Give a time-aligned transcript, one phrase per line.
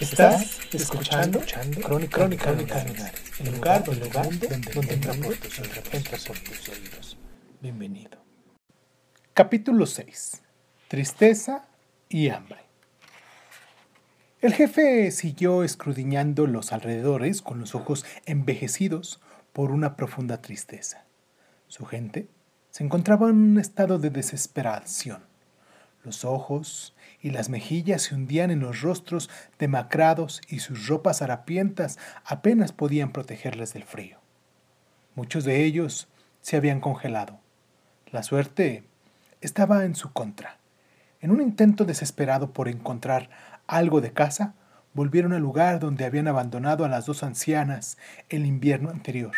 [0.00, 1.40] Estás escuchando,
[1.82, 2.84] Crónica, Crónica, Crónica
[3.38, 6.24] el lugar, el lugar donde, donde entra por tus oídos.
[6.26, 7.18] por tus oídos.
[7.60, 8.18] Bienvenido.
[9.32, 10.42] Capítulo 6.
[10.88, 11.68] Tristeza
[12.08, 12.58] y hambre.
[14.40, 19.20] El jefe siguió escudriñando los alrededores con los ojos envejecidos
[19.52, 21.04] por una profunda tristeza.
[21.68, 22.28] Su gente
[22.70, 25.33] se encontraba en un estado de desesperación.
[26.04, 31.98] Los ojos y las mejillas se hundían en los rostros demacrados y sus ropas harapientas
[32.24, 34.18] apenas podían protegerles del frío.
[35.14, 36.08] Muchos de ellos
[36.42, 37.40] se habían congelado.
[38.12, 38.84] La suerte
[39.40, 40.58] estaba en su contra.
[41.22, 43.30] En un intento desesperado por encontrar
[43.66, 44.54] algo de casa,
[44.92, 47.96] volvieron al lugar donde habían abandonado a las dos ancianas
[48.28, 49.32] el invierno anterior.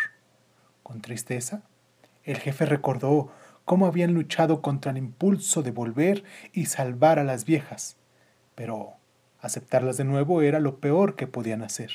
[0.83, 1.61] Con tristeza,
[2.25, 3.31] el jefe recordó
[3.67, 6.23] cómo habían luchado contra el impulso de volver
[6.53, 7.97] y salvar a las viejas,
[8.55, 8.93] pero
[9.41, 11.91] aceptarlas de nuevo era lo peor que podían hacer.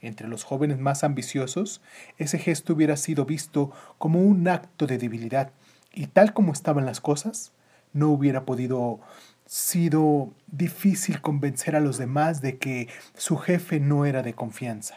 [0.00, 1.82] Entre los jóvenes más ambiciosos,
[2.16, 5.52] ese gesto hubiera sido visto como un acto de debilidad,
[5.92, 7.52] y tal como estaban las cosas,
[7.92, 8.98] no hubiera podido
[9.44, 14.96] sido difícil convencer a los demás de que su jefe no era de confianza.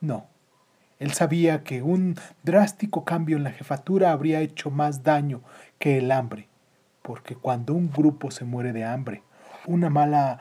[0.00, 0.26] No,
[0.98, 5.42] él sabía que un drástico cambio en la jefatura habría hecho más daño
[5.78, 6.48] que el hambre,
[7.02, 9.22] porque cuando un grupo se muere de hambre,
[9.66, 10.40] una mala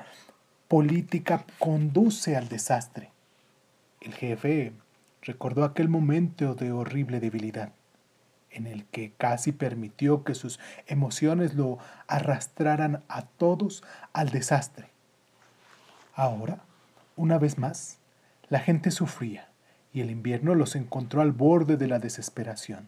[0.68, 3.12] política conduce al desastre.
[4.02, 4.74] El jefe
[5.22, 7.72] recordó aquel momento de horrible debilidad,
[8.50, 11.78] en el que casi permitió que sus emociones lo
[12.08, 13.84] arrastraran a todos
[14.14, 14.88] al desastre.
[16.16, 16.62] Ahora,
[17.16, 18.00] una vez más,
[18.50, 19.47] la gente sufría
[19.98, 22.88] y el invierno los encontró al borde de la desesperación.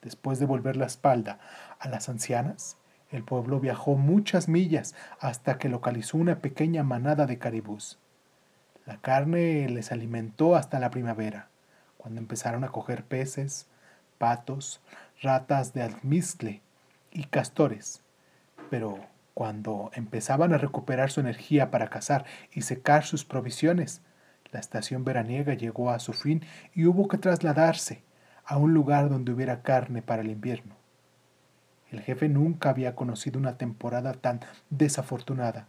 [0.00, 1.38] Después de volver la espalda
[1.78, 2.78] a las ancianas,
[3.10, 7.98] el pueblo viajó muchas millas hasta que localizó una pequeña manada de caribús.
[8.86, 11.48] La carne les alimentó hasta la primavera,
[11.98, 13.66] cuando empezaron a coger peces,
[14.16, 14.80] patos,
[15.20, 16.62] ratas de almizcle
[17.10, 18.00] y castores.
[18.70, 18.98] Pero
[19.34, 24.00] cuando empezaban a recuperar su energía para cazar y secar sus provisiones,
[24.52, 26.44] la estación veraniega llegó a su fin
[26.74, 28.02] y hubo que trasladarse
[28.44, 30.74] a un lugar donde hubiera carne para el invierno.
[31.90, 34.40] El jefe nunca había conocido una temporada tan
[34.70, 35.68] desafortunada.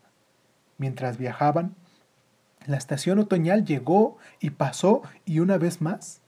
[0.77, 1.75] Mientras viajaban,
[2.65, 6.21] la estación otoñal llegó y pasó y una vez más,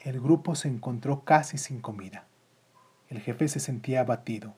[0.00, 2.26] el grupo se encontró casi sin comida.
[3.08, 4.54] El jefe se sentía abatido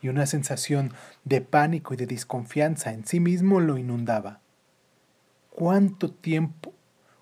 [0.00, 0.92] y una sensación
[1.24, 4.40] de pánico y de desconfianza en sí mismo lo inundaba.
[5.50, 6.72] ¿Cuánto tiempo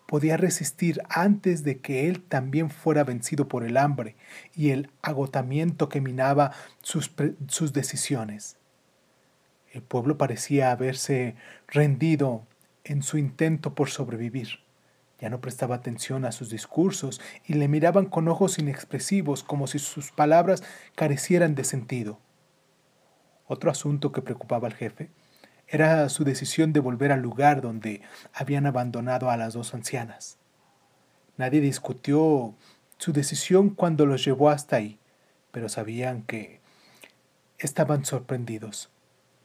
[0.09, 4.17] podía resistir antes de que él también fuera vencido por el hambre
[4.57, 6.53] y el agotamiento que minaba
[6.83, 7.13] sus,
[7.49, 8.57] sus decisiones.
[9.71, 11.37] El pueblo parecía haberse
[11.67, 12.47] rendido
[12.85, 14.61] en su intento por sobrevivir.
[15.21, 19.79] Ya no prestaba atención a sus discursos y le miraban con ojos inexpresivos como si
[19.79, 20.63] sus palabras
[20.95, 22.19] carecieran de sentido.
[23.47, 25.11] Otro asunto que preocupaba al jefe
[25.69, 28.01] era su decisión de volver al lugar donde
[28.33, 30.39] habían abandonado a las dos ancianas.
[31.37, 32.55] Nadie discutió
[32.97, 34.99] su decisión cuando los llevó hasta ahí,
[35.53, 36.61] pero sabían que
[37.59, 38.91] estaban sorprendidos.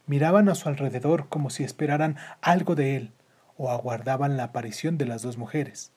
[0.06, 3.12] Miraban a su alrededor como si esperaran algo de él
[3.56, 5.92] o aguardaban la aparición de las dos mujeres.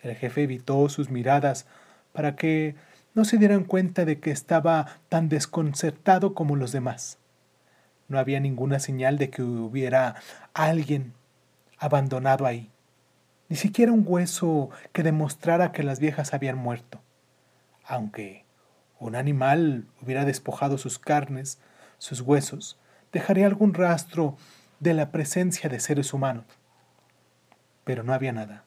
[0.00, 1.66] El jefe evitó sus miradas
[2.12, 2.76] para que
[3.14, 7.18] no se dieran cuenta de que estaba tan desconcertado como los demás.
[8.08, 10.16] No había ninguna señal de que hubiera
[10.54, 11.12] alguien
[11.78, 12.70] abandonado ahí.
[13.48, 17.00] Ni siquiera un hueso que demostrara que las viejas habían muerto.
[17.84, 18.44] Aunque
[18.98, 21.58] un animal hubiera despojado sus carnes,
[21.98, 22.78] sus huesos,
[23.12, 24.36] dejaría algún rastro
[24.80, 26.44] de la presencia de seres humanos.
[27.84, 28.64] Pero no había nada,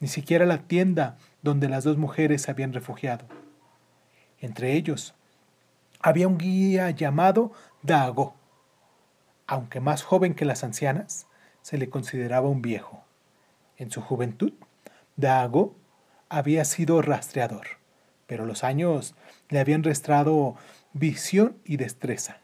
[0.00, 3.26] ni siquiera la tienda donde las dos mujeres se habían refugiado.
[4.40, 5.14] Entre ellos
[6.00, 7.52] había un guía llamado
[7.82, 8.34] Dago,
[9.48, 11.26] aunque más joven que las ancianas,
[11.62, 13.02] se le consideraba un viejo.
[13.76, 14.52] En su juventud,
[15.16, 15.74] Dago
[16.28, 17.66] había sido rastreador,
[18.26, 19.16] pero los años
[19.48, 20.54] le habían restado
[20.92, 22.40] visión y destreza.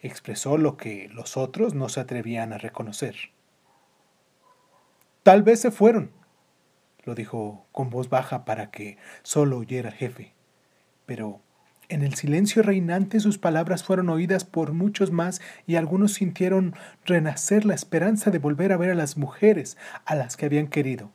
[0.00, 3.16] Expresó lo que los otros no se atrevían a reconocer.
[5.22, 6.12] Tal vez se fueron,
[7.04, 10.32] lo dijo con voz baja para que solo oyera el jefe.
[11.04, 11.42] Pero
[11.88, 16.74] en el silencio reinante sus palabras fueron oídas por muchos más y algunos sintieron
[17.06, 21.10] renacer la esperanza de volver a ver a las mujeres a las que habían querido.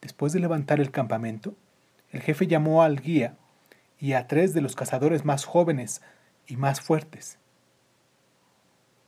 [0.00, 1.54] Después de levantar el campamento,
[2.10, 3.36] el jefe llamó al guía
[3.98, 6.02] y a tres de los cazadores más jóvenes
[6.46, 7.38] y más fuertes.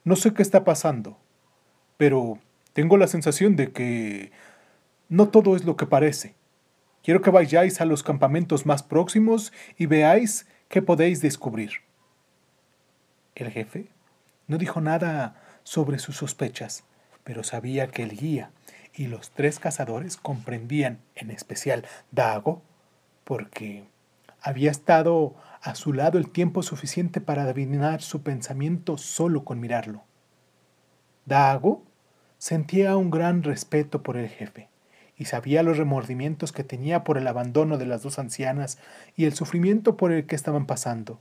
[0.04, 1.18] No sé qué está pasando,
[1.96, 2.38] pero
[2.72, 4.32] tengo la sensación de que
[5.08, 6.34] no todo es lo que parece.
[7.06, 11.70] Quiero que vayáis a los campamentos más próximos y veáis qué podéis descubrir.
[13.36, 13.86] El jefe
[14.48, 16.82] no dijo nada sobre sus sospechas,
[17.22, 18.50] pero sabía que el guía
[18.92, 22.64] y los tres cazadores comprendían, en especial Dago,
[23.22, 23.84] porque
[24.40, 30.02] había estado a su lado el tiempo suficiente para adivinar su pensamiento solo con mirarlo.
[31.24, 31.84] Dago
[32.38, 34.70] sentía un gran respeto por el jefe
[35.16, 38.78] y sabía los remordimientos que tenía por el abandono de las dos ancianas
[39.16, 41.18] y el sufrimiento por el que estaban pasando.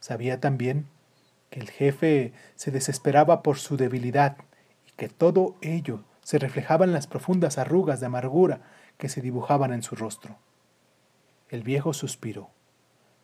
[0.00, 0.86] Sabía también
[1.48, 4.36] que el jefe se desesperaba por su debilidad
[4.86, 8.60] y que todo ello se reflejaba en las profundas arrugas de amargura
[8.98, 10.38] que se dibujaban en su rostro.
[11.48, 12.50] El viejo suspiró.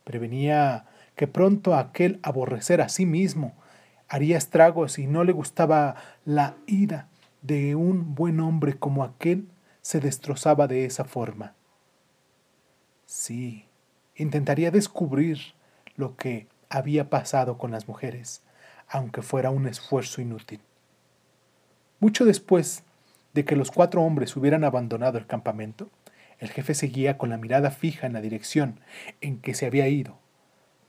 [0.04, 3.54] Prevenía que pronto aquel aborrecer a sí mismo
[4.08, 7.08] haría estragos y no le gustaba la ira
[7.42, 9.48] de un buen hombre como aquel
[9.86, 11.54] se destrozaba de esa forma.
[13.04, 13.66] Sí,
[14.16, 15.38] intentaría descubrir
[15.94, 18.42] lo que había pasado con las mujeres,
[18.88, 20.60] aunque fuera un esfuerzo inútil.
[22.00, 22.82] Mucho después
[23.32, 25.88] de que los cuatro hombres hubieran abandonado el campamento,
[26.40, 28.80] el jefe seguía con la mirada fija en la dirección
[29.20, 30.18] en que se había ido.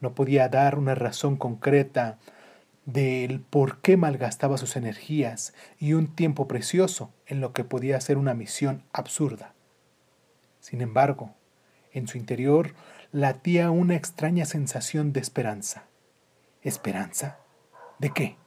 [0.01, 2.17] No podía dar una razón concreta
[2.88, 8.18] del por qué malgastaba sus energías y un tiempo precioso en lo que podía ser
[8.18, 9.54] una misión absurda.
[10.60, 11.36] Sin embargo,
[11.92, 12.74] en su interior
[13.12, 15.86] latía una extraña sensación de esperanza.
[16.63, 17.38] ¿Esperanza?
[18.00, 18.38] ¿De qué?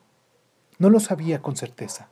[0.80, 2.10] No lo sabía con certeza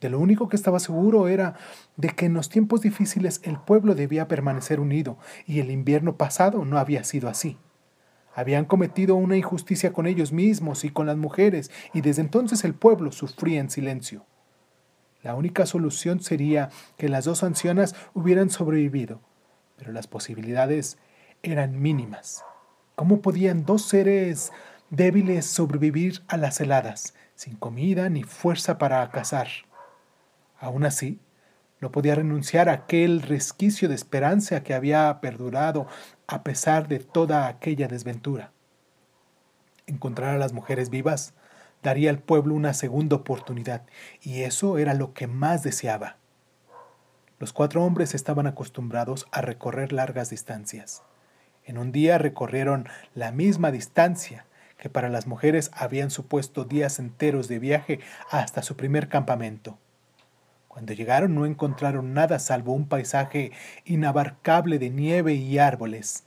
[0.00, 1.54] de lo único que estaba seguro era
[1.96, 6.64] de que en los tiempos difíciles el pueblo debía permanecer unido, y el invierno pasado
[6.64, 7.58] no había sido así.
[8.40, 12.72] Habían cometido una injusticia con ellos mismos y con las mujeres, y desde entonces el
[12.72, 14.24] pueblo sufría en silencio.
[15.22, 19.20] La única solución sería que las dos ancianas hubieran sobrevivido,
[19.76, 20.96] pero las posibilidades
[21.42, 22.42] eran mínimas.
[22.94, 24.52] ¿Cómo podían dos seres
[24.88, 29.48] débiles sobrevivir a las heladas, sin comida ni fuerza para cazar?
[30.58, 31.20] Aún así,
[31.80, 35.86] no podía renunciar a aquel resquicio de esperanza que había perdurado
[36.26, 38.52] a pesar de toda aquella desventura.
[39.86, 41.34] Encontrar a las mujeres vivas
[41.82, 43.82] daría al pueblo una segunda oportunidad,
[44.20, 46.16] y eso era lo que más deseaba.
[47.38, 51.02] Los cuatro hombres estaban acostumbrados a recorrer largas distancias.
[51.64, 54.44] En un día recorrieron la misma distancia
[54.76, 58.00] que para las mujeres habían supuesto días enteros de viaje
[58.30, 59.78] hasta su primer campamento.
[60.70, 63.50] Cuando llegaron no encontraron nada salvo un paisaje
[63.84, 66.22] inabarcable de nieve y árboles.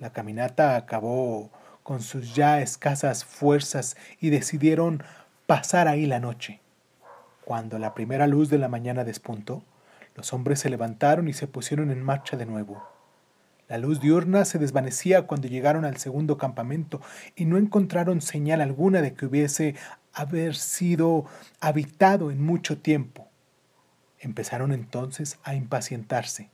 [0.00, 1.50] La caminata acabó
[1.82, 5.02] con sus ya escasas fuerzas y decidieron
[5.46, 6.60] pasar ahí la noche.
[7.44, 9.62] Cuando la primera luz de la mañana despuntó,
[10.14, 12.82] los hombres se levantaron y se pusieron en marcha de nuevo.
[13.68, 17.02] La luz diurna se desvanecía cuando llegaron al segundo campamento
[17.36, 19.74] y no encontraron señal alguna de que hubiese
[20.14, 21.26] haber sido
[21.60, 23.23] habitado en mucho tiempo.
[24.24, 26.48] Empezaron entonces a impacientarse.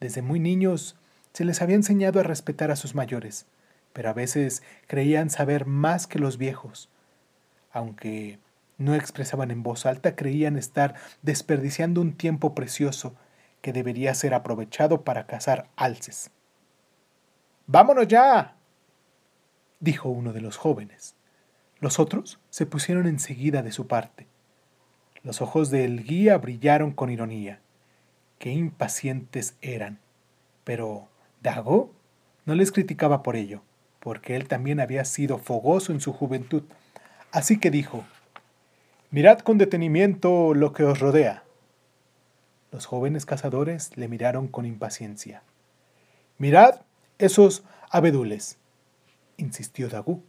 [0.00, 0.96] Desde muy niños
[1.34, 3.44] se les había enseñado a respetar a sus mayores,
[3.92, 6.88] pero a veces creían saber más que los viejos.
[7.72, 8.38] Aunque
[8.78, 13.14] no expresaban en voz alta, creían estar desperdiciando un tiempo precioso
[13.60, 16.30] que debería ser aprovechado para cazar alces.
[17.66, 18.56] ¡Vámonos ya!
[19.78, 21.16] dijo uno de los jóvenes.
[21.80, 24.26] Los otros se pusieron enseguida de su parte.
[25.24, 27.58] Los ojos del guía brillaron con ironía.
[28.38, 29.98] Qué impacientes eran.
[30.64, 31.08] Pero
[31.42, 31.92] Dago
[32.44, 33.62] no les criticaba por ello,
[34.00, 36.64] porque él también había sido fogoso en su juventud.
[37.32, 38.04] Así que dijo,
[39.10, 41.44] Mirad con detenimiento lo que os rodea.
[42.70, 45.42] Los jóvenes cazadores le miraron con impaciencia.
[46.36, 46.80] Mirad
[47.16, 48.58] esos abedules,
[49.38, 50.22] insistió Dagu,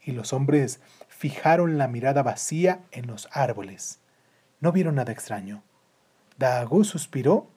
[0.00, 3.98] y los hombres fijaron la mirada vacía en los árboles.
[4.60, 5.62] No vieron nada extraño.
[6.38, 7.48] Daagú suspiró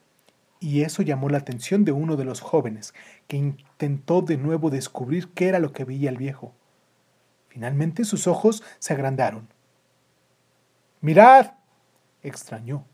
[0.60, 2.94] y eso llamó la atención de uno de los jóvenes,
[3.26, 6.52] que intentó de nuevo descubrir qué era lo que veía el viejo.
[7.48, 9.48] Finalmente sus ojos se agrandaron.
[11.00, 11.52] Mirad,
[12.22, 12.84] extrañó,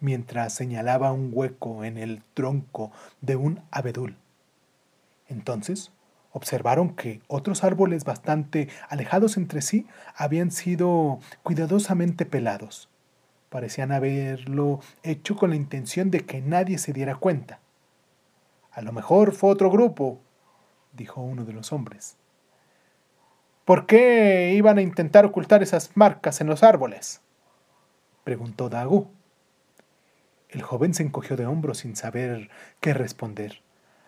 [0.00, 4.16] mientras señalaba un hueco en el tronco de un abedul.
[5.28, 5.92] Entonces
[6.32, 9.86] observaron que otros árboles bastante alejados entre sí
[10.16, 12.88] habían sido cuidadosamente pelados.
[13.52, 17.60] Parecían haberlo hecho con la intención de que nadie se diera cuenta.
[18.70, 20.22] A lo mejor fue otro grupo,
[20.94, 22.16] dijo uno de los hombres.
[23.66, 27.20] ¿Por qué iban a intentar ocultar esas marcas en los árboles?
[28.24, 29.10] preguntó Dagu.
[30.48, 32.48] El joven se encogió de hombros sin saber
[32.80, 33.60] qué responder,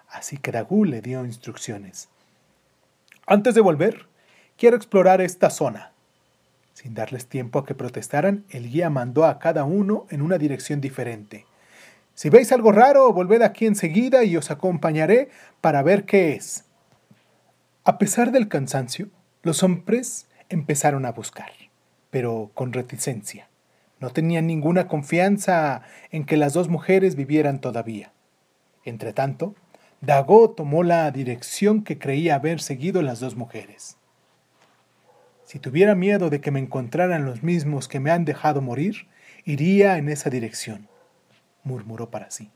[0.08, 2.08] así que Dagu le dio instrucciones.
[3.26, 4.08] Antes de volver,
[4.56, 5.93] quiero explorar esta zona.
[6.74, 10.80] Sin darles tiempo a que protestaran, el guía mandó a cada uno en una dirección
[10.80, 11.46] diferente.
[12.14, 16.64] Si veis algo raro, volved aquí enseguida y os acompañaré para ver qué es.
[17.84, 19.08] A pesar del cansancio,
[19.42, 21.50] los hombres empezaron a buscar,
[22.10, 23.48] pero con reticencia.
[24.00, 28.12] No tenían ninguna confianza en que las dos mujeres vivieran todavía.
[28.84, 29.54] Entretanto,
[30.00, 33.96] Dago tomó la dirección que creía haber seguido las dos mujeres.
[35.44, 39.08] Si tuviera miedo de que me encontraran los mismos que me han dejado morir,
[39.44, 40.88] iría en esa dirección,
[41.62, 42.50] murmuró para sí.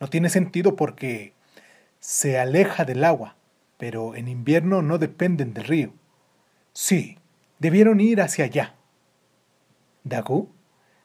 [0.00, 1.32] No tiene sentido porque
[2.00, 3.36] se aleja del agua,
[3.76, 5.92] pero en invierno no dependen del río.
[6.72, 7.18] Sí,
[7.58, 8.74] debieron ir hacia allá.
[10.04, 10.48] Dago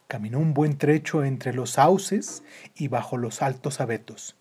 [0.08, 2.44] caminó un buen trecho entre los sauces
[2.76, 4.36] y bajo los altos abetos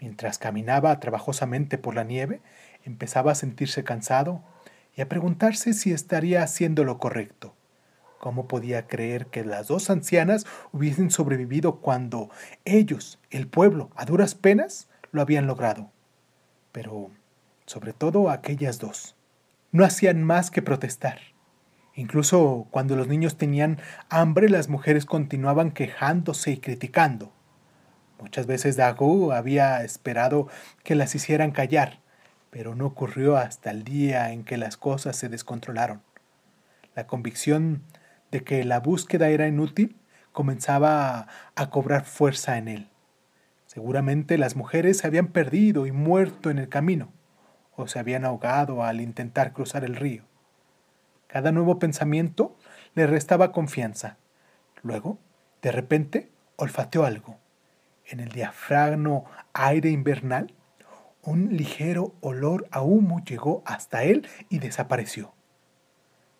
[0.00, 2.40] Mientras caminaba trabajosamente por la nieve,
[2.84, 4.42] empezaba a sentirse cansado
[4.96, 7.54] y a preguntarse si estaría haciendo lo correcto.
[8.18, 12.30] ¿Cómo podía creer que las dos ancianas hubiesen sobrevivido cuando
[12.64, 15.90] ellos, el pueblo, a duras penas, lo habían logrado?
[16.70, 17.10] Pero,
[17.64, 19.16] sobre todo aquellas dos,
[19.72, 21.18] no hacían más que protestar.
[21.94, 23.78] Incluso cuando los niños tenían
[24.08, 27.32] hambre, las mujeres continuaban quejándose y criticando.
[28.20, 30.48] Muchas veces Dagu había esperado
[30.84, 32.00] que las hicieran callar,
[32.50, 36.02] pero no ocurrió hasta el día en que las cosas se descontrolaron.
[36.94, 37.82] La convicción
[38.30, 39.96] de que la búsqueda era inútil
[40.32, 42.88] comenzaba a, cobrar fuerza en él.
[43.66, 47.12] Seguramente las mujeres se habían perdido y muerto en el camino,
[47.76, 50.24] o se habían ahogado al intentar cruzar el río.
[51.26, 52.56] Cada nuevo pensamiento
[52.94, 54.16] le restaba confianza.
[54.82, 55.18] Luego,
[55.62, 57.38] de repente, olfateó algo
[58.10, 60.52] en el diafragmo aire invernal,
[61.22, 65.32] un ligero olor a humo llegó hasta él y desapareció.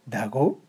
[0.07, 0.61] Dago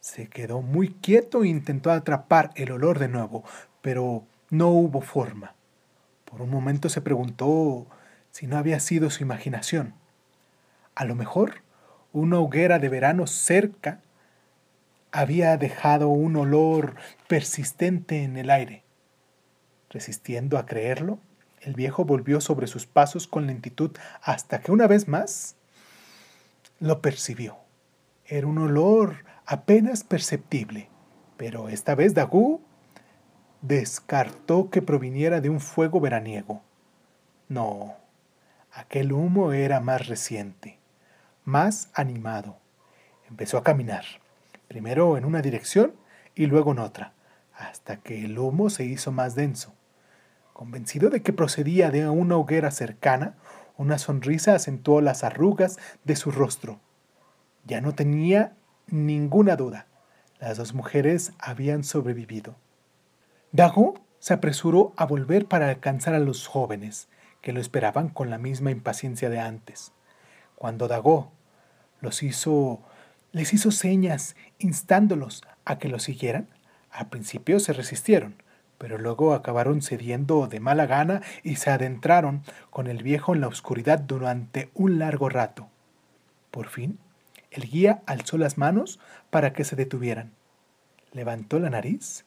[0.00, 3.44] se quedó muy quieto e intentó atrapar el olor de nuevo,
[3.82, 5.54] pero no hubo forma.
[6.24, 7.86] Por un momento se preguntó
[8.30, 9.94] si no había sido su imaginación.
[10.94, 11.62] A lo mejor
[12.12, 14.00] una hoguera de verano cerca
[15.12, 16.96] había dejado un olor
[17.28, 18.84] persistente en el aire.
[19.90, 21.18] Resistiendo a creerlo,
[21.66, 23.90] el viejo volvió sobre sus pasos con lentitud
[24.22, 25.56] hasta que una vez más
[26.78, 27.56] lo percibió.
[28.24, 30.88] Era un olor apenas perceptible,
[31.36, 32.60] pero esta vez Dagu
[33.62, 36.62] descartó que proviniera de un fuego veraniego.
[37.48, 37.96] No,
[38.70, 40.78] aquel humo era más reciente,
[41.44, 42.58] más animado.
[43.28, 44.04] Empezó a caminar,
[44.68, 45.96] primero en una dirección
[46.36, 47.12] y luego en otra,
[47.58, 49.75] hasta que el humo se hizo más denso.
[50.56, 53.34] Convencido de que procedía de una hoguera cercana,
[53.76, 56.80] una sonrisa acentuó las arrugas de su rostro.
[57.66, 59.86] Ya no tenía ninguna duda.
[60.40, 62.56] Las dos mujeres habían sobrevivido.
[63.52, 67.10] Dago se apresuró a volver para alcanzar a los jóvenes,
[67.42, 69.92] que lo esperaban con la misma impaciencia de antes.
[70.54, 71.32] Cuando Dago
[72.00, 72.80] los hizo,
[73.30, 76.48] les hizo señas instándolos a que lo siguieran,
[76.90, 78.42] al principio se resistieron,
[78.78, 83.48] pero luego acabaron cediendo de mala gana y se adentraron con el viejo en la
[83.48, 85.68] oscuridad durante un largo rato.
[86.50, 86.98] Por fin,
[87.50, 90.32] el guía alzó las manos para que se detuvieran.
[91.12, 92.24] Levantó la nariz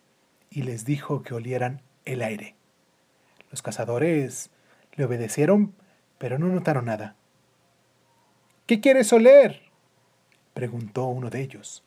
[0.50, 2.56] y les dijo que olieran el aire.
[3.51, 4.50] Los cazadores
[4.96, 5.74] le obedecieron,
[6.18, 7.15] pero no notaron nada.
[8.65, 9.62] ¿Qué quieres oler?
[10.53, 11.84] preguntó uno de ellos.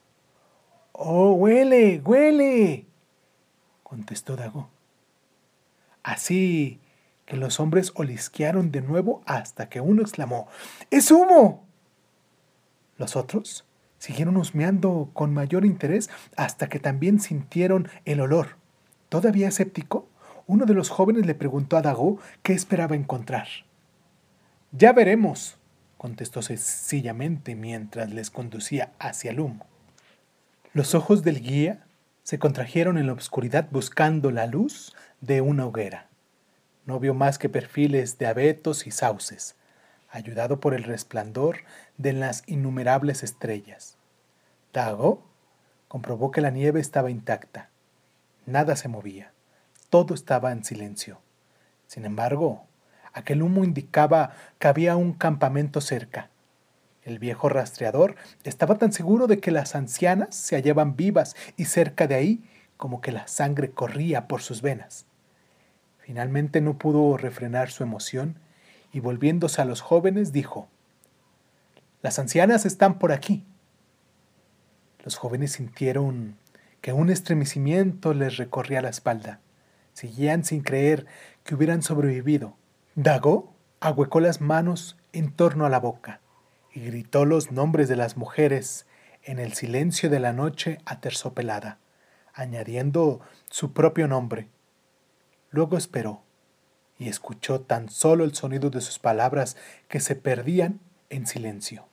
[0.92, 2.87] Oh, huele, huele,
[3.92, 4.70] contestó Dago.
[6.02, 6.80] Así
[7.26, 10.49] que los hombres olisquearon de nuevo hasta que uno exclamó,
[10.90, 11.66] ¡Es humo!
[12.96, 13.66] Los otros
[13.99, 16.08] siguieron husmeando con mayor interés
[16.38, 18.56] hasta que también sintieron el olor.
[19.11, 20.08] Todavía escéptico,
[20.46, 23.46] uno de los jóvenes le preguntó a Dago qué esperaba encontrar.
[24.70, 25.58] Ya veremos,
[25.99, 29.66] contestó sencillamente mientras les conducía hacia el humo.
[30.72, 31.84] Los ojos del guía
[32.23, 36.09] se contrajeron en la oscuridad buscando la luz de una hoguera.
[36.87, 39.57] No vio más que perfiles de abetos y sauces,
[40.11, 41.59] ayudado por el resplandor
[41.97, 43.97] de las innumerables estrellas.
[44.73, 45.23] Dago
[45.88, 47.69] comprobó que la nieve estaba intacta.
[48.47, 49.33] Nada se movía.
[49.91, 51.21] Todo estaba en silencio.
[51.87, 52.64] Sin embargo,
[53.12, 56.31] aquel humo indicaba que había un campamento cerca.
[57.04, 62.06] El viejo rastreador estaba tan seguro de que las ancianas se hallaban vivas y cerca
[62.06, 62.44] de ahí
[62.76, 65.06] como que la sangre corría por sus venas.
[65.99, 68.38] Finalmente no pudo refrenar su emoción
[68.92, 70.68] y volviéndose a los jóvenes dijo,
[72.02, 73.44] Las ancianas están por aquí.
[75.04, 76.37] Los jóvenes sintieron
[76.80, 79.40] que un estremecimiento les recorría la espalda.
[79.92, 81.06] Seguían sin creer
[81.42, 82.56] que hubieran sobrevivido.
[82.94, 86.21] Dago ahuecó las manos en torno a la boca
[86.73, 88.87] y gritó los nombres de las mujeres
[89.23, 91.79] en el silencio de la noche aterciopelada,
[92.35, 94.49] añadiendo su propio nombre.
[95.50, 96.23] Luego esperó
[96.99, 99.57] y escuchó tan solo el sonido de sus palabras
[99.88, 101.87] que se perdían en silencio.